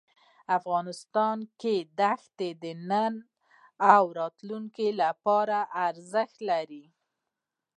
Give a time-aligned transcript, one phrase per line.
[0.57, 3.13] افغانستان کې دښتې د نن
[3.93, 6.85] او راتلونکي لپاره ارزښت لري.